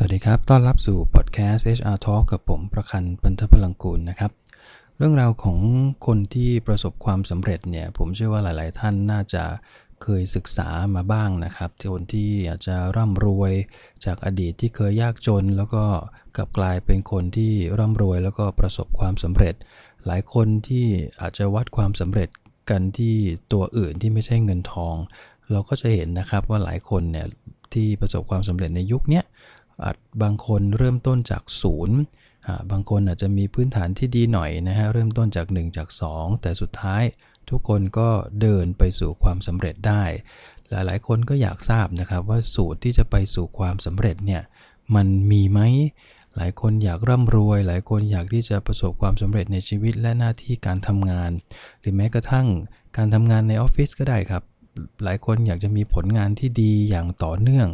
[0.00, 4.32] สวัสดีครับ ต้อนรับสู่พอดแคสต์ HR Talk กับผมประคันปันทพลังกูลนะครับ
[4.96, 5.58] เรื่องราวของ
[6.06, 9.44] คนที่ประสบความสำเร็จเนี่ย ผมเชื่อว่าหลาย ๆ ท่านน่าจะ
[10.02, 13.52] เคยศึกษามาบ้างนะครับคนที่อาจจะร่ำรวย
[14.04, 15.84] จากอดีตที่เคยยากจน แล้วก็
[16.36, 19.54] กลับกลายเป็นคนที่ร่ำรวย แล้วก็ประสบความสำเร็จ
[20.06, 20.86] หลายคนที่
[21.20, 22.28] อาจจะวัดความสำเร็จ
[22.70, 23.16] กันที่
[23.52, 24.94] ตัวอื่นที่ไม่ใช่เงินทอง
[25.50, 27.26] เราก็จะเห็นนะครับว่าหลายคนเนี่ย
[27.72, 29.22] ที่ประสบความสำเร็จในยุคนี้
[30.22, 31.98] บางคนเริ่มต้นจากศูนย์
[32.70, 37.02] บางคนอาจจะมีพื้นฐานที่ดีหน่อยนะฮะเริ่มต้นจาก 1 จาก 2 แต่สุดท้าย
[37.50, 38.08] ทุกคนก็
[38.40, 40.02] เดินไปสู่ความสำเร็จได้
[40.70, 44.42] หลายๆ คนก็อยากทราบนะครับว่าสูตรที่จะไปสู่ความสำเร็จเนี่ย
[44.94, 45.60] มันมีไหม
[46.36, 51.30] หลายคนอยากร่ำรวย หลายคนอยากที่จะประสบความสำเร็จในชีวิตและหน้าที่การทำงาน
[51.80, 52.46] หรือแม้กระทั่ง
[52.96, 54.42] การทำงานในออฟฟิศก็ได้ครับ
[55.04, 57.68] หลายคนอยากจะมีผลงานที่ดีอย่างต่อเนื่อง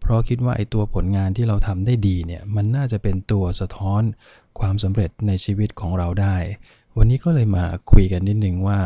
[0.00, 4.02] เพราะคิดว่าไอตัวผลงานที่เราทำได้ดีเนี่ยมันน่าจะเป็นตัวสะท้อน
[4.58, 6.36] ความสำเร็จในชีวิตของเราได้
[6.96, 8.78] วันนี้ก็เลยมาคุยกันนิดนึงว่า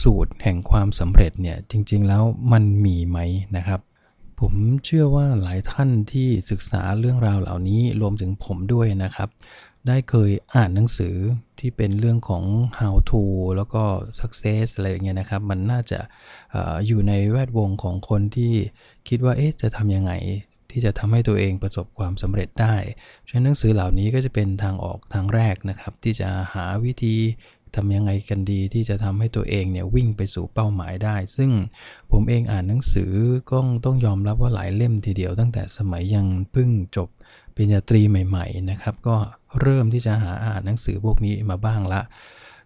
[0.00, 3.18] สูตรแห่งความสำเร็จเนี่ยจริง ๆ แล้วมันมีไหม
[3.56, 3.80] นะครับ
[4.40, 9.28] ผมเชื่อว่าหลายท่านที่ศึกษาเรื่องราวเหล่านี้รวมถึงผมด้วยนะครับ
[9.88, 11.16] ได้เคยอ่านหนังสือ
[11.58, 12.44] ที่เป็นเรื่องของ
[12.78, 13.22] how to
[13.56, 13.82] แล้วก็
[14.20, 16.00] success อะไรอย่างเงี้ยนะครับ มันน่าจะ
[16.54, 18.52] ออยู่ในแวดวงของคนที่
[19.08, 20.12] คิดว่าเอ๊ะจะทำยังไง
[20.70, 22.74] ที่จะทำให้ตัวเองประสบความสำเร็จได้
[23.28, 27.16] ฉะนั้นหนังสือเหล่านี้ก็จะเป็นทางออกทางแรกนะครับ ที่จะหาวิธี
[27.76, 31.50] ทำยังไงกันดีที่จะทำให้ตัวเองเนี่ยวิ่งไปสู่เป้าหมายได้ ซึ่ง
[32.12, 33.12] ผมเองอ่านหนังสือ
[33.50, 37.08] ก็ต้องยอมรับว่าหลายเล่มทีเดียวตั้งแต่สมัยยังเพิ่งจบ
[37.54, 39.16] ปริญญาตรีใหม่ ๆ นะครับ ก็
[39.60, 42.00] เริ่มที่จะหาอ่านหนังสือพวกนี้มาบ้างละ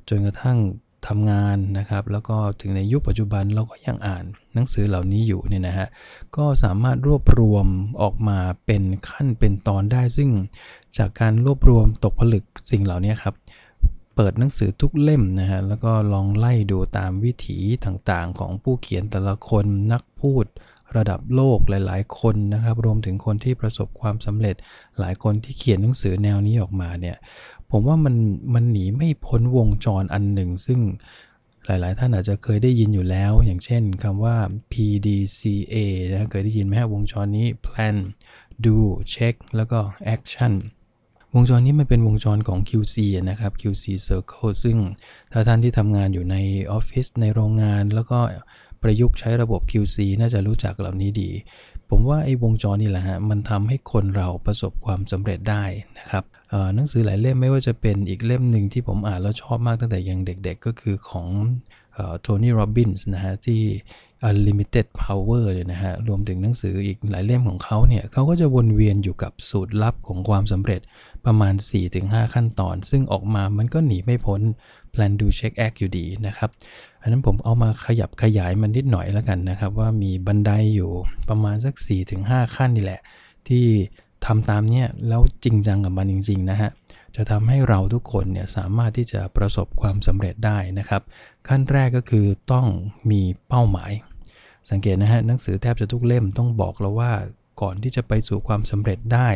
[0.09, 0.59] จนกระทั่ง
[1.07, 5.89] ทำงานนะครับ แล้วก็ถึงในยุคปัจจุบันเราก็ยังอ่านหนังสือเหล่านี้อยู่เนี่ยนะฮะ
[6.37, 7.67] ก็สามารถรวบรวม
[8.03, 10.31] ออกมาเป็นขั้นเป็นตอนได้ ซึ่ง
[10.99, 13.35] จากการรวบรวมตกผลึกสิ่งเหล่านี้ครับ
[14.15, 20.45] เปิดหนังสือทุกเล่มนะฮะ แล้วก็ลองไล่ดูตามวิถีต่างๆ ของผู้เขียนแต่ละคนนักพูด
[20.97, 24.57] ระดับโลกหลาย ๆ คนนะครับ รวมถึงคนที่ประสบความสำเร็จ
[25.01, 27.17] หลายคนที่เขียนหนังสือแนวนี้ออกมาเนี่ย
[27.71, 28.15] ผมว่ามัน
[28.55, 30.81] มันหนีไม่พ้นวงจรอันหนึ่ง ซึ่ง
[31.67, 34.37] หลาย ๆ ท่านอาจจะเคยได้ยินอยู่แล้ว อย่างเช่นคำว่า
[34.73, 35.77] PDCA
[36.11, 37.97] นะเคยได้ยินไหมฮะวงจรนี้ plan
[38.65, 38.77] do
[39.15, 39.79] check แล้วก็
[40.15, 40.53] action
[41.35, 42.97] วงจรนี้มันเป็นวงจรของ QC
[43.31, 44.77] นะครับ QC Circle ซึ่ง
[45.33, 46.37] ถ้าท่านที่ทำงานอยู่ใน
[46.73, 48.19] ออฟฟิศในโรงงาน แล้วก็
[48.87, 51.31] ประยุกต์ใช้ระบบ QC น่าจะรู้จักเหล่านี้ดี
[51.91, 55.65] ผมว่าไอ้วงจรนี่แหละฮะ มันทำให้คนเราประสบความสำเร็จได้
[55.99, 56.25] นะครับ
[56.75, 61.29] หนังสือหลายเล่มไม่ว่าจะเป็นอีกเล่มหนึ่งที่ผมอ่านแล้วชอบมากตั้งแต่ยังเด็กๆ ก็คือของ
[62.21, 63.63] โทนี่ โรบินส์นะฮะที่
[64.29, 70.81] Unlimited Power เลยนะฮะ รวมถึงหนังสืออีกหลายเล่มของเขาเนี่ยเขาก็จะวนเวียนอยู่กับสูตรลับของความสำเร็จ
[71.27, 71.55] ประมาณ
[71.95, 74.41] 4-5 ขั้นตอน ซึ่งออกมามันก็หนีไม่พ้น
[74.93, 76.51] Plan Do Check Act อยู่ดีนะครับ
[77.03, 80.91] อันนั้นผมเอามาขยับขยายมันนิดหน่อยแล้วกันนะครับ ว่ามีบันไดอยู่
[81.29, 81.75] ประมาณสัก
[82.17, 83.01] 4-5 ขั้นนี่แหละ
[83.49, 83.65] ที่
[84.27, 86.71] ทำตามเนี้ยแล้วจริงจังกับมันจริง ๆ นะฮะ
[87.17, 91.03] จะทำให้เราทุกคนเนี่ยสามารถที่จะประสบความสำเร็จได้นะครับ
[91.49, 92.67] ขั้นแรกก็คือต้อง
[93.11, 93.93] มีเป้าหมาย
[94.71, 97.13] สังเกตนะฮะหนังสือแทบจะทุกเล่มต้องบอกเราว่า
[97.61, 99.29] ก่อนที่จะไปสู่ความสำเร็จได้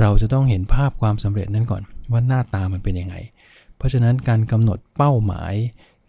[0.00, 1.82] เราจะต้องเห็นภาพความสำเร็จนั้นก่อน
[2.12, 3.16] ว่าหน้าตามันเป็นยังไง
[3.76, 5.54] เพราะฉะนั้นการกำหนดเป้าหมาย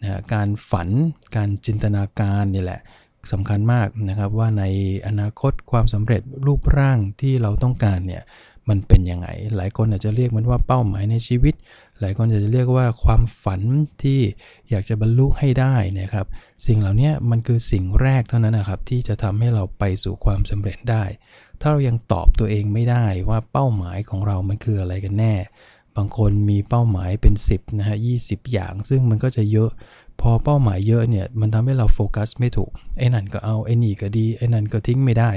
[0.02, 0.90] นะการฝัน
[1.36, 2.82] การจินตนาการนี่แหละ
[3.32, 4.64] สำคัญมากนะครับว่าใน
[5.08, 8.24] อนาคตความสำเร็จรูปร่างที่เราต้องการเนี่ย
[8.70, 11.56] มันเป็นยังไง หลายคนอาจจะเรียกมันว่าเป้าหมายในชีวิต
[12.00, 13.62] หลายคนอาจจะเรียกว่าความฝัน
[14.04, 14.20] ที่
[14.70, 16.26] อยากจะบรรลุให้ได้นะครับ
[16.66, 21.04] สิ่งเหล่านี้มันคือสิ่งแรกเท่านั้นนะครับ ที่จะทำให้เราไปสู่ความสำเร็จได้
[21.62, 25.34] ถ้าเรายังตอบตัวเองไม่ได้ว่าเป้าหมายของเรามันคืออะไรกันแน่
[25.96, 28.14] บางคนมีเป้าหมายเป็น 10นะฮะยี
[28.54, 29.70] อย่าง ซึ่งมันก็จะเยอะ
[30.22, 35.32] พอเป้าหมายเยอะเนี่ยมันทำให้เราโฟกัสไม่ถูกไอ้นั่นก็เอาไอ้นี่ก็ดีไอ้นั่นก็ทิ้งไม่ได้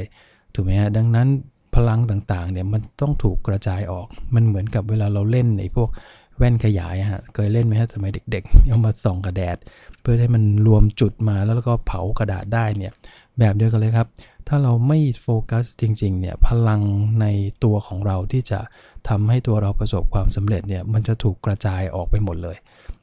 [0.54, 1.28] ถูกไหมฮะดังนั้น
[1.76, 5.90] พลังต่างๆเนี่ยมันต้องถูกกระจายออก มันเหมือนกับเวลาเราเล่นในพวก
[6.38, 9.56] แว่นขยายฮะเคยเล่นไหมฮะสมัยเด็กๆเอามาส่องกระแดด
[10.00, 12.92] เพื่อให้มันรวมจุดมาแล้วก็เผากระดาษได้เนี่ย
[13.38, 14.08] แบบเดียวกันเลยครับ
[14.48, 16.80] ถ้าเราไม่โฟกัสจริงๆเนี่ยพลัง
[17.20, 17.26] ใน
[17.64, 18.60] ตัวของเราที่จะ
[19.08, 22.56] ทำให้ตัวเราประสบความสำเร็จเนี่ยมันจะถูกกระจายออกไปหมดเลย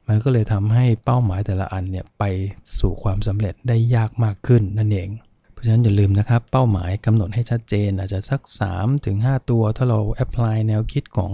[0.07, 2.23] มันก็เลยทำให้เป้าหมายแต่ละอันเนี่ยไป
[2.79, 5.09] สู่ความสำเร็จได้ยากมากขึ้นนั่นเอง
[5.61, 8.41] ราะฉะนั้นอย่าลืมนะครับ เป้าหมายกำหนดให้ชัดเจน อาจจะสัก
[8.95, 11.31] 3-5 ตัว ถ้าเรา apply แนวคิดของ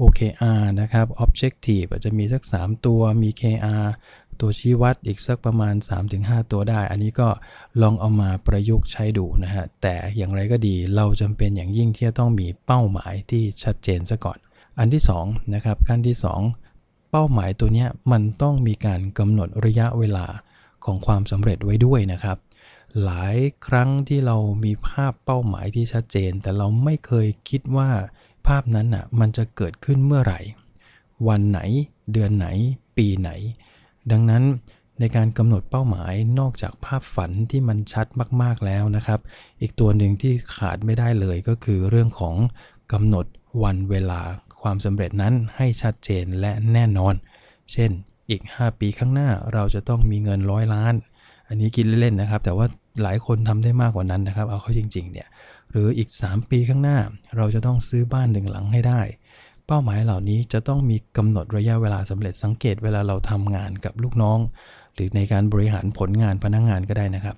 [0.00, 3.86] OKR นะครับ objective อาจจะมีสัก 3 ตัวมี KR
[4.40, 5.74] ตัวชี้วัดอีกสักประมาณ
[6.12, 7.28] 3-5 ตัวได้ อันนี้ก็
[7.82, 14.38] ลองเอามาประยุกต์ใช้ดูนะฮะ แต่อย่างไรก็ดีเราจำเป็นอย่างยิ่งที่จะต้องมีเป้าหมายที่ชัดเจนซะก่อน
[14.78, 16.16] อันที่2นะครับขั้นที่
[16.62, 20.26] 2 เป้าหมายตัวนี้มันต้องมีการกำหนดระยะเวลา
[20.84, 22.36] ของความสำเร็จไว้ด้วยนะครับ
[23.04, 27.90] หลายครั้งที่เรามีภาพเป้าหมายที่ชัดเจน แต่เราไม่เคยคิดว่า
[28.46, 30.40] ภาพนั้นอะมันจะเกิดขึ้นเมื่อไหร่
[31.28, 31.60] วันไหน
[32.12, 32.48] เดือนไหน
[32.96, 33.30] ปีไหน
[34.10, 34.42] ดังนั้น
[35.00, 38.06] ในการกำหนดเป้าหมายนอกจากภาพฝันที่มันชัด
[38.42, 39.20] มากๆแล้วนะครับ
[39.60, 42.34] อีกตัวหนึ่งที่ขาดไม่ได้เลยก็คือเรื่องของ
[42.92, 43.26] กำหนด
[43.62, 44.20] วันเวลา
[44.60, 47.14] ความสำเร็จนั้นให้ชัดเจนและแน่นอน
[47.72, 47.90] เช่น
[48.30, 50.94] อีก 5 ปีข้างหน้าเราจะต้องมีเงินร้อยล้าน
[51.48, 52.66] อันนี้คิดเล่นๆนะครับ แต่ว่า
[53.02, 55.28] หลายคนทำได้มากกว่านั้นนะครับ เอาเข้าจริงๆเนี่ย
[55.70, 56.98] หรืออีก 3 ปีข้างหน้า
[57.36, 59.00] เราจะต้องซื้อบ้านหนึ่งหลังให้ได้
[59.66, 64.38] เป้าหมายเหล่านี้จะต้องมีกำหนดระยะเวลาสำเร็จสังเกตเวลาเราทำงานกับลูกน้อง
[64.94, 67.36] หรือในการบริหารผลงานพนักงงานก็ได้นะครับ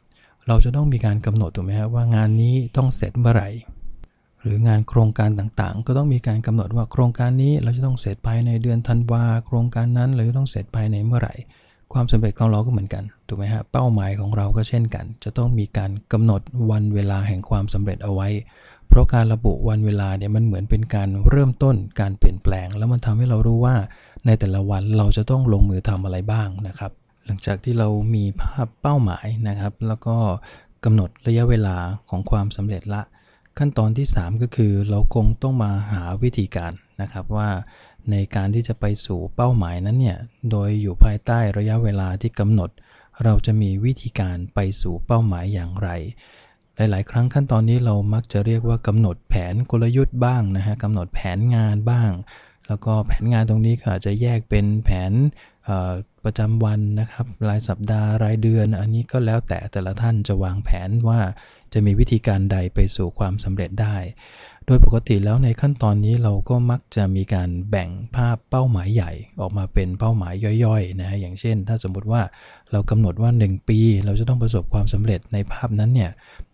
[0.49, 3.49] เราจะต้องมีการกำหนดถูกไหมครับว่างานนี้ต้องเสร็จเมื่อไหร่
[4.43, 11.34] หรืองานโครงการต่างๆ ก็ต้องมีการกำหนดว่าโครงการนี้เราจะต้องเสร็จภายในเดือนธันวาโครงการนั้นเราจะต้องเสร็จภายในเมื่อไหร่
[11.93, 18.29] ความสำเร็จของเราก็เหมือนกันถูกไหมฮะเป้าหมายของเราก็เช่นกัน จะต้องมีการกำหนดวันเวลาแห่งความสำเร็จเอาไว้
[18.88, 23.75] เพราะการระบุวันเวลาเนี่ยมันเหมือนเป็นการเริ่มต้นการเปลี่ยนแปลง แล้วมันทำให้เรารู้ว่า
[24.26, 26.93] ในแต่ละวันเราจะต้องลงมือทำอะไรบ้างนะครับ
[27.26, 30.17] หลังจากที่เรามีภาพเป้าหมายนะครับ แล้วก็
[30.85, 31.76] กำหนดระยะเวลา
[32.08, 33.02] ของความสำเร็จละ
[33.58, 37.49] ขั้นตอนที่ 3 ก็คือเราคงต้องมาหาวิธีการนะครับว่า
[38.10, 40.19] ในการที่จะไปสู่เป้าหมายนั้นเนี่ย
[40.50, 42.70] โดยอยู่ภายใต้ระยะเวลาที่กำหนด
[43.25, 45.88] เราจะมีวิธีการไปสู่เป้าหมายอย่างไร
[46.76, 52.10] หลาย ๆ ครั้งขั้นตอนนี้เรามักจะเรียกว่ากำหนดแผนกลยุทธ์บ้างนะฮะกำหนดแผนงานบ้าง
[52.69, 55.12] แล้วก็แผนงานตรงนี้ก็อาจจะแยกเป็นแผน
[56.25, 61.20] ประจำวันนะครับ รายสัปดาห์รายเดือน อันนี้ก็แล้วแต่แต่ละท่านจะวางแผนว่า
[61.72, 63.96] จะมีวิธีการใดไปสู่ความสำเร็จได้
[64.66, 70.32] โดยปกติแล้วในขั้นตอนนี้เราก็มักจะมีการแบ่งภาพเป้าหมายใหญ่ออกมาเป็นเป้าหมาย
[70.64, 72.22] ย่อยๆนะฮะอย่างเช่น ถ้าสมมุติว่า
[72.72, 76.10] เรากำหนดว่า 1 ปี เราจะต้องประสบความสำเร็จในภาพนั้นเนี่ย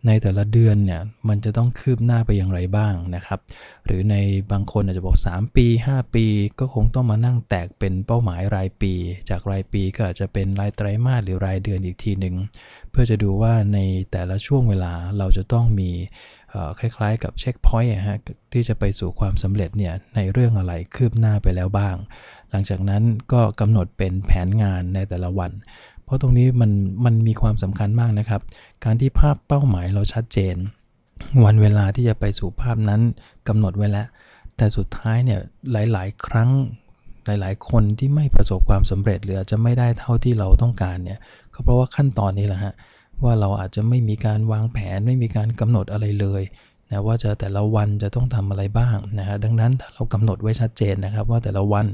[0.06, 3.38] ในแต่ละเดือนเนี่ยมันจะต้องคืบหน้าไปอย่างไรบ้างนะครับ
[3.86, 4.16] หรือใน
[4.52, 6.26] บางคนอาจจะบอก 3 ปี 5 ปี
[6.58, 8.92] ก็คงต้องมานั่งแตกเป็นเป้าหมายรายปี
[9.30, 12.34] จากรายปีก็อาจจะเป็นรายไตรมาสหรือรายเดือนอีกทีหนึ่ง
[12.90, 13.78] เพื่อจะดูว่าใน
[14.12, 15.90] แต่ละช่วงเวลาเราจะต้องมี
[16.78, 18.18] คล้ายๆ กับเช็คพอยต์ฮะ
[18.52, 21.96] ที่จะไปสู่ความสำเร็จเนี่ยในเรื่องอะไรคืบหน้าไปแล้วบ้าง
[22.50, 23.02] หลังจากนั้น
[23.32, 25.50] ก็กำหนดเป็นแผนงานในแต่ละวัน
[26.04, 26.70] เพราะตรงนี้มัน
[27.04, 28.40] มันมีความสำคัญมากนะครับ
[28.84, 30.56] การที่ภาพเป้าหมายเราชัดเจน
[31.44, 33.00] วันเวลาที่จะไปสู่ภาพนั้น
[33.48, 34.06] กำหนดไว้แล้ว
[34.56, 35.40] แต่สุดท้ายเนี่ย
[35.72, 36.50] หลายๆ ครั้ง
[37.26, 41.18] หลายๆ คนที่ไม่ประสบความสำเร็จหรือจะไม่ได้เท่าที่เราต้องการเนี่ย
[41.54, 42.74] ก็เพราะว่าขั้นตอนนี้แหละฮะ
[43.24, 46.42] ว่าเราอาจจะไม่มีการวางแผนไม่มีการกำหนดอะไรเลย
[46.90, 51.86] นะว่าจะแต่ละวันจะต้องทำอะไรบ้างนะฮะดังนั้นถ้าเรากำหนดไว้ชัดเจนนะครับ ว่าแต่ละวัน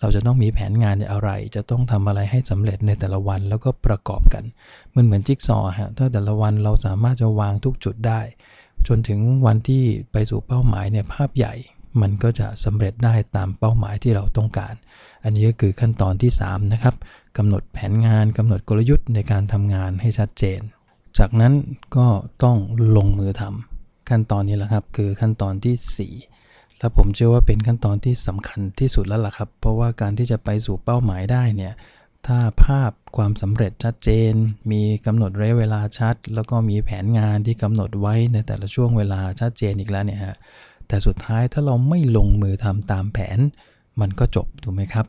[0.00, 4.44] เราจะต้องมีแผนงานอะไร จะต้องทำอะไรให้สำเร็จในแต่ละวันแล้วก็ประกอบกัน
[4.94, 8.20] มันเหมือนจิ๊กซอว์ฮะถ้าแต่ละวันเราสามารถจะวางทุกจุดได้
[8.86, 11.54] จนถึงวันที่ไปสู่เป้าหมายเนี่ยภาพใหญ่
[12.00, 14.74] มันก็จะสำเร็จได้ตามเป้าหมายที่เราต้องการ
[15.24, 16.94] อันนี้ก็คือขั้นตอนที่3นะครับ
[17.36, 20.60] กำหนดแผนงานกำหนดกลยุทธ์ในการทำงานให้ชัดเจน
[21.18, 21.54] จากนั้น
[21.96, 22.06] ก็
[22.44, 22.56] ต้อง
[22.96, 31.74] ลงมือทำขั้นตอนนี้แหละครับ คือขั้นตอนที่ 4 และผมเชื่อว่าเป็นขั้นตอนที่สำคัญที่สุดแล้วล่ะครับ เพราะว่าการที่จะไปสู่เป้าหมายได้เนี่ย
[32.26, 34.32] ถ้าภาพความสำเร็จชัดเจน
[34.70, 40.36] มีกำหนดระยะเวลาชัด แล้วก็มีแผนงานที่กำหนดไว้ในแต่ละช่วงเวลาชัดเจนอีกแล้วเนี่ยฮะ
[40.88, 43.38] แต่สุดท้ายถ้าเราไม่ลงมือทำตามแผน
[44.00, 45.06] มันก็จบถูกไหมครับ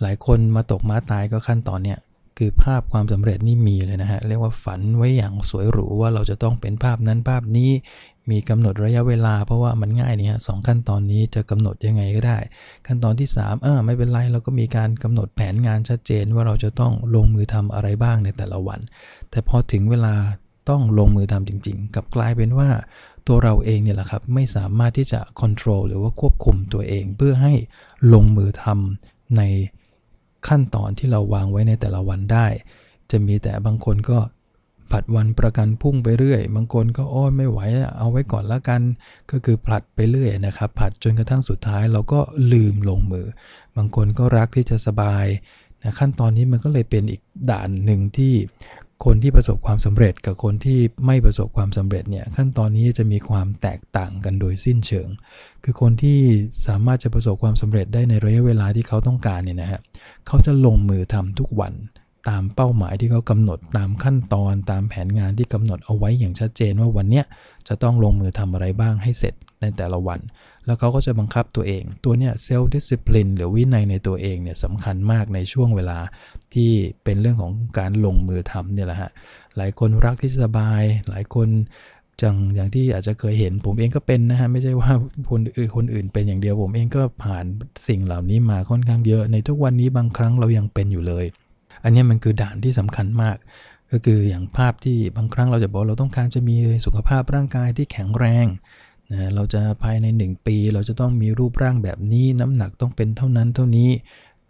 [0.00, 1.98] หลายคนมาตกม้าตายก็ขั้นตอนเนี้ย
[2.38, 7.70] คือภาพความสำเร็จนี่มีเลยนะฮะเรียกว่าฝันไว้อย่างสวยหรูว่าเราจะต้องเป็นภาพนั้นภาพนี้
[8.30, 12.38] มีกำหนดระยะเวลา เพราะว่ามันง่ายนี่ยสองขั้นตอนนี้จะกำหนดยังไงก็ได้
[12.86, 18.80] ขั้นตอนที่3เออไม่เป็นไรเราก็มีการกำหนดแผนงานชัดเจนว่าเราจะต้องลงมือทำอะไรบ้างในแต่ละวัน
[19.30, 20.14] แต่พอถึงเวลา
[20.68, 22.68] ต้องลงมือทำจริง ๆ กับกลายเป็นว่า
[23.26, 27.52] ตัวเราเองเนี่ยแหละครับไม่สามารถที่จะควบคุมหรือว่าควบคุมตัวเองเพื่อให้
[28.12, 29.42] ลงมือทำใน
[30.48, 32.46] ขั้นตอนที่เราวางไว้ในแต่ละวันได้
[33.10, 34.18] จะมีแต่บางคนก็
[34.90, 37.58] ผัดวันประกันพุ่งไปเรื่อย บางคนก็อ้อยไม่ไหว
[37.98, 38.80] เอาไว้ก่อนละกัน
[39.30, 42.20] ก็คือผลัดไปเรื่อยนะครับผัดจนกระทั่งสุดท้ายเราก็
[42.52, 43.26] ลืมลงมือ
[43.76, 45.26] บางคนก็รักที่จะสบาย
[45.82, 48.34] นะขั้นตอนนี้มันก็เลยเป็นอีกด่านหนึ่งที่
[49.04, 55.08] คนที่ประสบความสำเร็จกับคนที่ไม่ประสบความสำเร็จเนี่ยขั้นตอนนี้จะมีความแตกต่างกันโดยสิ้นเชิง
[55.64, 56.18] คือคนที่
[56.66, 59.80] สามารถจะประสบความสำเร็จได้ในระยะเวลาที่เขาต้องการเนี่ยนะฮะ
[60.26, 61.72] เขาจะลงมือทำทุกวัน
[62.28, 67.24] ตามเป้าหมายที่เขากำหนดตามขั้นตอนตามแผนงานที่กำหนดเอาไว้อย่างชัดเจนว่าวันเนี้ย
[67.68, 70.20] จะต้องลงมือทำอะไรบ้างให้เสร็จ ในแต่ละวัน
[70.66, 75.98] แล้วเขาก็จะบังคับตัวเอง ตัวเนี้ยเซลล์ดิสซิปลินหรือวินัยในตัวเองเนี่ยสำคัญมากในช่วงเวลา
[76.54, 76.70] ที่
[77.04, 79.10] เป็นเรื่องของการลงมือทำเนี่ยแหละฮะ
[79.56, 81.48] หลายคนรักที่สบาย หลายคน
[82.22, 84.90] จังอย่างที่อาจจะเคยเห็นผมเองก็เป็นนะฮะ ไม่ใช่ว่า
[85.30, 87.44] คนอื่นคนอื่นเป็นอย่างเดียวผมเองก็ผ่าน
[87.88, 91.24] สิ่งเหล่านี้มาค่อนข้างเยอะ ในทุกวันนี้บางครั้งเรายังเป็นอยู่เลย
[91.84, 93.36] อันนี้มันคือด่านที่สำคัญมาก
[93.92, 98.46] ก็คืออย่างภาพที่บางครั้งเราจะบอกเราต้องการจะมีสุขภาพร่างกายที่แข็งแรง
[99.12, 103.90] นะเราจะภายใน 1 ปี เราจะต้องมีรูปร่างแบบนี้ น้ำหนักต้องเป็นเท่านั้นเท่านี้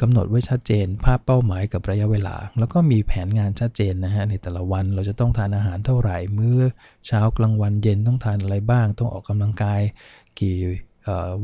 [0.00, 6.58] กำหนดไว้ชัดเจน ภาพเป้าหมายกับระยะเวลา แล้วก็มีแผนงานชัดเจนนะฮะในแต่ละวันเราจะต้องทานอาหารเท่าไหร่มื้อ
[7.06, 9.80] เช้ากลางวันเย็นต้องทานอะไรบ้าง ต้องออกกำลังกาย
[10.40, 10.56] กี่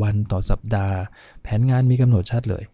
[0.02, 0.96] วันต่อสัปดาห์
[1.42, 2.64] แผนงานมีกำหนดชัดเลย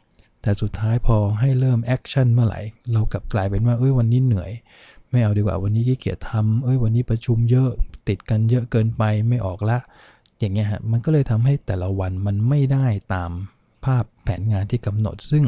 [0.43, 2.61] แต่สุดท้ายพอให้เริ่ม action เมื่อไหร่
[2.93, 4.51] เรากลับกลายเป็นว่าเอ้ยวันนี้เหนื่อย
[5.11, 7.71] ไม่เอาดีกว่าวันนี้ขี้เกียจทำเอ้ยวันนี้ประชุมเยอะ
[8.09, 9.79] ติดกันเยอะเกินไปไม่ออกละ
[10.41, 13.31] อย่างเงี้ยฮะมันก็เลยทำให้แต่ละวันมันไม่ได้ตาม
[13.85, 15.45] ภาพแผนงานที่กำหนด ซึ่ง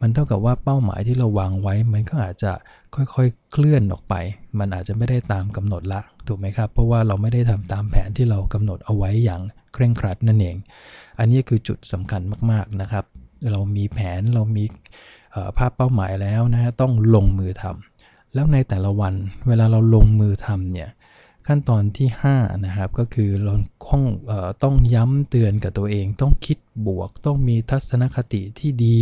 [0.00, 2.52] มันเท่ากับว่าเป้าหมายที่เราวางไว้ มันก็อาจจะ
[2.94, 4.14] ค่อยๆเคลื่อนออกไป
[4.58, 9.40] มันอาจจะไม่ได้ตามกำหนดละถูกไหมครับ เพราะว่าเราไม่ได้ทำตามแผนที่เรากำหนดเอาไว้อย่าง
[9.72, 10.56] เคร่งครัดนั่นเอง
[11.18, 13.04] อันนี้คือจุดสำคัญมากๆนะครับ
[13.52, 14.64] เรามีแผนเรามี
[15.58, 19.14] ภาพเป้าหมายแล้วนะฮะต้องลงมือทำแล้วในแต่ละวัน
[19.48, 20.88] เวลาเราลงมือทำเนี่ย
[21.46, 23.54] ขั้นตอนที่5นะครับก็คือเรา
[23.86, 24.02] ต้อง
[24.62, 29.00] ต้องย้ำเตือนกับตัวเอง ต้องคิดบวก ต้องมีทัศนคติที่ดี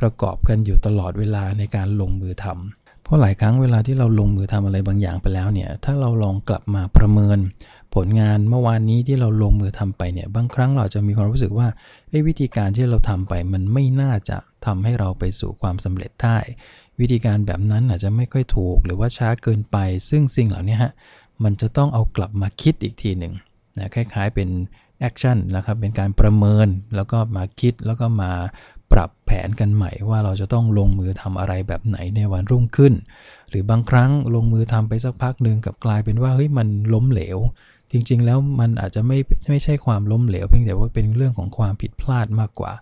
[0.00, 7.38] ประกอบกันอยู่ตลอดเวลาในการลงมือทำเพราะหลายครั้งเวลาที่เราลงมือทำอะไรบางอย่างไปแล้วเนี่ยถ้าเราลองกลับมาประเมิน
[7.94, 11.68] ผลงานเมื่อวานนี้ที่เราลงมือทำไปเนี่ยบางครั้งเราจะมีความรู้สึกว่า
[12.26, 16.38] วิธีการที่เราทำไปมันไม่น่าจะทำให้เราไปสู่ความสำเร็จได้
[17.00, 19.76] วิธีการแบบนั้นอาจจะไม่ค่อยถูก หรือว่าช้าเกินไป
[20.08, 20.92] ซึ่งสิ่งเหล่านี้ฮะ
[21.44, 23.32] มันจะต้องเอากลับมาคิดอีกทีหนึ่ง
[23.78, 24.48] นะคล้ายๆเป็น
[25.00, 28.30] แอคชั่นนะครับเป็นการประเมินแล้วก็มาคิดแล้วก็มา
[28.92, 32.94] ปรับแผนกันใหม่ว่าเราจะต้องลงมือทำอะไรแบบไหนในวันรุ่งขึ้น
[33.50, 37.38] หรือบางครั้งลงมือทำไปสักพักหนึ่งกับกลายเป็นว่าเฮ้ยมันล้มเหลว
[37.92, 39.18] จริง ๆ แล้วมันอาจจะไม่
[39.50, 42.72] ไม่ใช่ความล้มเหลวเพียงแต่ว่าเป็นเรื่องของความผิดพลาดมากกว่า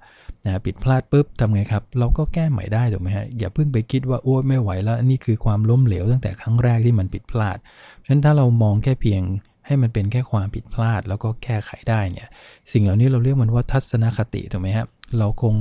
[0.45, 7.59] นะผิดพลาดปุ๊บทำไงครับ เราก็แก้ใหม่ได้ถูกไหมฮะอย่าเพิ่งไปคิดว่าโอ้ไม่ไหวแล้วนี่คือความล้มเหลวตั้งแต่ครั้งแรกที่มันผิดพลาด
[8.05, 9.23] ฉะนั้นถ้าเรามองแค่เพียง
[9.67, 12.29] ให้มันเป็นแค่ความผิดพลาดแล้วก็แก้ไขได้เนี่ย
[12.73, 15.57] สิ่งเหล่านี้เราเรียกมันว่าทัศนคติถูกไหมครับเราคง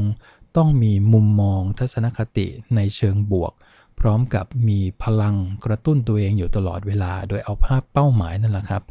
[0.57, 3.53] ต้องมีมุมมองทัศนคติในเชิงบวก
[3.99, 5.35] พร้อมกับมีพลัง
[5.65, 8.83] กระตุ้นตัวเองอยู่ตลอดเวลา โดยเอาภาพเป้าหมายนั่นแหละครับ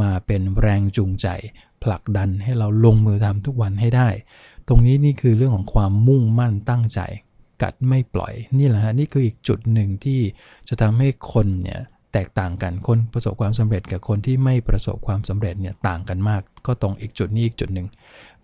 [0.00, 1.28] มาเป็นแรงจูงใจ
[1.82, 4.08] ผลักดันให้เราลงมือทำทุกวันให้ได้
[4.68, 7.00] ตรงนี้นี่คือเรื่องของความมุ่งมั่นตั้งใจ
[7.62, 10.20] กัดไม่ปล่อยนี่แหละฮะนี่คืออีกจุดหนึ่งที่
[10.68, 11.80] จะทำให้คนเนี่ย
[12.12, 17.88] แตกต่างกันคนประสบความสำเร็จกับคนที่ไม่ประสบความสำเร็จเนี่ยต่างกันมาก ก็ตรงอีกจุดนี้อีกจุดหนึ่ง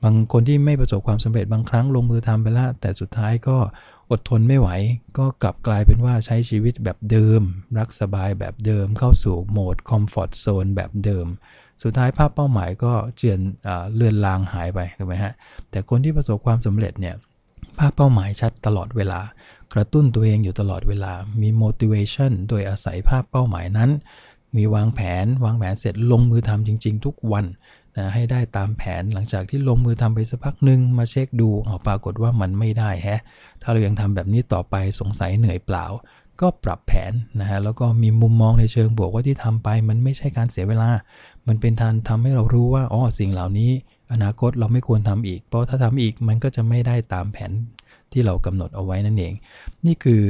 [0.03, 3.57] บางคนที่ไม่ประสบความสำเร็จบางครั้งลงมือทำไปแล้วแต่สุดท้ายก็
[4.11, 4.69] อดทนไม่ไหว
[5.19, 7.43] ก็กลับกลายเป็นว่าใช้ชีวิตแบบเดิม
[7.79, 11.27] รักสบายแบบเดิม เข้าสู่โหมดคอมฟอร์ทโซนแบบเดิม
[11.83, 13.41] สุดท้ายภาพเป้าหมายก็เจือน
[13.95, 15.33] เลือนลางหายไปถูกไหมฮะ
[15.71, 17.15] แต่คนที่ประสบความสำเร็จเนี่ย
[17.79, 19.21] ภาพเป้าหมายชัดตลอดเวลา
[19.75, 23.91] กระตุ้นตัวเองอยู่ตลอดเวลา มี motivation โดยอาศัยภาพเป้าหมายนั้น
[24.57, 27.45] มีวางแผน วางแผนเสร็จลงมือทำจริง ๆ ทุกวัน
[27.97, 33.21] นะให้ได้ตามแผนหลังจากที่ลงมือทำไปสักพักหนึ่งมาเช็คดูเอาปรากฏว่ามันไม่ได้แฮะ
[33.63, 35.87] ถ้าเรายังทำแบบนี้ต่อไปสงสัยเหนื่อยเปล่า
[36.41, 40.91] ก็ปรับแผนนะฮะแล้วก็มีมุมมองในเชิงบวกว่าที่ทำไป มันไม่ใช่การเสียเวลา
[41.47, 43.71] มันเป็นทางทำให้เรารู้ว่าอ๋อสิ่งเหล่านี้
[44.13, 47.53] อนาคตเราไม่ควรทำอีก เพราะถ้าทำอีกมันก็จะไม่ได้ตามแผน
[48.13, 49.35] ที่เรากำหนดเอาไว้นั่นเอง
[49.87, 50.23] นี่คือ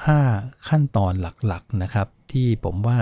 [0.00, 1.12] 5 ขั้นตอน
[1.46, 2.98] หลักๆนะครับ ที่ผมว่า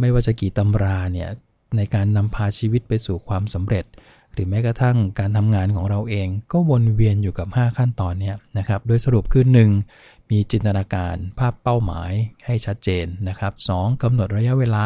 [0.00, 1.28] ไม่ว่าจะกี่ตำราเนี่ย
[1.76, 3.84] ในการนำพาชีวิตไปสู่ความสำเร็จ
[4.32, 9.44] หรือแม้กระทั่งการทำงานของเราเอง ก็วนเวียนอยู่กับ 5 ขั้นตอนนี้นะครับ โดยสรุปคือ
[9.86, 12.12] 1มีจินตนาการภาพเป้าหมาย
[12.46, 14.02] ให้ชัดเจนนะครับ 2.
[14.02, 14.84] กำหนดระยะเวลา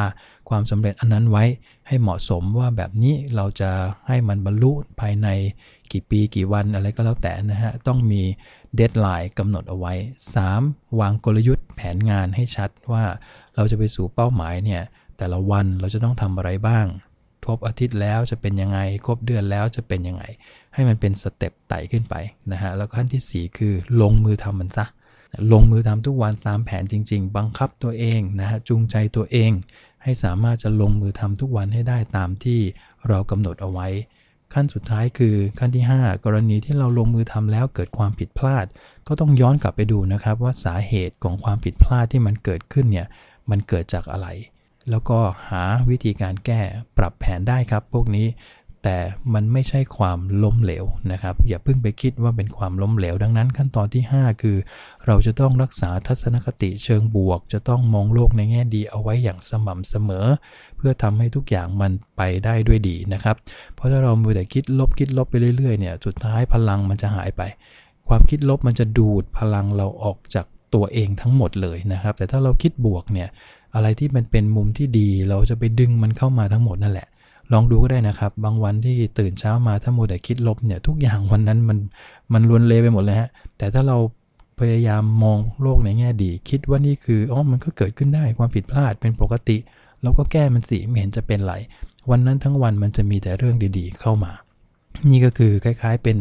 [0.48, 1.44] ความสำเร็จอันนั้นไว้
[1.86, 3.70] ให้เหมาะสมว่าแบบนี้เราจะ
[4.08, 5.28] ให้มันบรรลุภายใน
[5.92, 8.22] กี่ปีกี่วันอะไรก็แล้วแต่นะฮะ ต้องมี
[8.74, 9.92] deadline กำหนดเอาไว้
[10.46, 11.00] 3.
[11.00, 13.04] วางกลยุทธ์แผนงานให้ชัดว่า
[13.54, 14.82] เราจะไปสู่เป้าหมายเนี่ย
[15.18, 16.86] แต่ละวันเราจะต้องทำอะไรบ้าง
[17.44, 20.24] ครบอาทิตย์แล้วจะเป็นยังไง ครบเดือนแล้วจะเป็นยังไง
[20.74, 22.14] ให้มันเป็น step ไต่ขึ้นไป
[22.52, 24.86] นะฮะ แล้วขั้นที่ 4 คือลงมือทำมันซะ
[25.52, 29.50] ลงมือทำทุกวันตามแผนจริง ๆ บังคับตัวเองนะฮะ จูงใจตัวเอง
[30.02, 32.60] ให้สามารถจะลงมือทำทุกวันให้ได้ตามที่
[33.08, 33.88] เรากำหนดเอาไว้
[34.54, 38.66] ขั้นสุดท้ายคือขั้นที่ 5 กรณีที่เราลงมือทำแล้วเกิดความผิดพลาด
[39.08, 43.06] ก็ต้องย้อนกลับไปดูนะครับว่าสาเหตุของความผิดพลาดที่มันเกิดขึ้นเนี่ย
[43.50, 44.28] มันเกิดจากอะไร
[44.90, 46.60] แล้วก็หาวิธีการแก้
[46.98, 48.26] ปรับแผนได้ครับ พวกนี้
[48.82, 49.00] แต่
[49.34, 54.56] มันไม่ใช่ความล้มเหลวนะครับ อย่าเพิ่งไปคิดว่าเป็นความล้มเหลว ดังนั้นขั้นตอนที่ 5 คือ
[55.06, 60.26] เราจะต้องรักษาทัศนคติเชิงบวก จะต้องมองโลกในแง่ดีเอาไว้อย่างสม่ำเสมอ
[60.76, 63.36] เพื่อทำให้ทุกอย่างมันไปได้ด้วยดีนะครับ
[63.74, 67.42] เพราะถ้าเรามือแต่คิดลบคิดลบไปเรื่อยๆเนี่ยสุดท้ายพลังมันจะหายไป
[68.08, 73.28] ความคิดลบมันจะดูดพลังเราออกจากตัวเองทั้งหมดเลยนะครับ แต่ถ้าเราคิดบวกเนี่ย
[73.76, 77.08] อะไรที่มันเป็นมุมที่ดี เราจะไปดึงมันเข้ามาทั้งหมดนั่นแหละ
[77.52, 81.78] ลองดูก็ได้นะครับ บางวันที่ตื่นเช้ามาถ้าโมแต่คิดลบเนี่ยทุกอย่างวันนั้นมัน
[82.32, 83.96] มันลวนเลไปหมดเลยฮะแต่ถ้าเรา
[84.60, 89.56] พยายามมองโลกในแง่ดี คิดว่านี่คืออ๋อมันก็เกิดขึ้นได้ความผิดพลาดเป็นปกติ
[90.02, 91.54] เราก็แก้มันสิไม่เห็นจะเป็นไร
[92.10, 94.32] วันนั้นทั้งวันมันจะมีแต่เรื่องดีๆ เข้ามา
[95.10, 96.18] นี่ก็คือคล้ายๆเป็น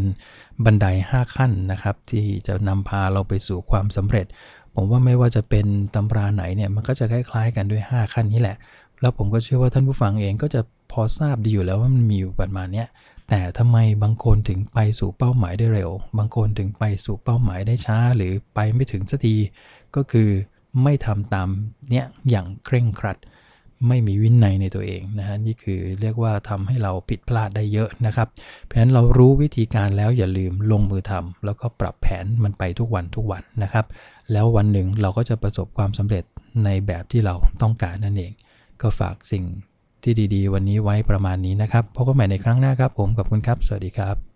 [0.65, 4.25] บันได 5 ขั้นนะครับ ที่จะนำพาเราไปสู่ความสำเร็จ
[4.75, 5.65] ผมว่าไม่ว่าจะเป็น
[5.95, 8.57] ตำราไหนเนี่ยมันก็จะคล้ายๆกันด้วย 5 ขั้นนี้แหละ
[9.01, 12.85] แล้วผมก็เชื่อว่าท่านผู้ฟังเองก็จะพอทราบดีอยู่แล้วว่ามันมีอยู่ประมาณนี้
[13.29, 19.35] แต่ทำไมบางคนถึงไปสู่เป้าหมายได้เร็ว บางคนถึงไปสู่เป้าหมายได้ช้า หรือไปไม่ถึงสักที
[19.95, 20.29] ก็คือ
[20.83, 21.47] ไม่ทำตาม
[21.89, 23.17] เนี้ยอย่างเคร่งครัด
[23.87, 28.27] ไม่มีวินัยในตัวเองนะฮะนี่คือเรียกว่าทำให้เราผิดพลาดได้เยอะนะครับ
[28.63, 33.85] เพราะฉะนั้นเรารู้วิธีการแล้วอย่าลืมลงมือทำแล้วก็ปรับแผนมันไปทุกวันทุกวันนะครับ
[34.31, 36.23] แล้ววันหนึ่งเราก็จะประสบความสำเร็จ
[36.65, 38.31] ในแบบที่เราต้องการนั่นเอง
[38.81, 39.43] ก็ฝากสิ่ง
[40.03, 44.34] ที่ดี ๆ วันนี้ไว้ประมาณนี้นะครับพบกันใหม่ในครั้งหน้าครับ ผมขอบคุณครับ สวัสดีครับ